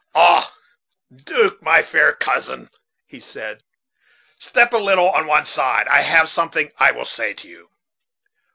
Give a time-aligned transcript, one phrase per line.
[0.15, 0.55] "Ah!
[1.13, 2.71] 'Duke, my dear cousin,"
[3.05, 3.61] he said,
[4.39, 7.69] "step a little on one side; I have something I would say to you."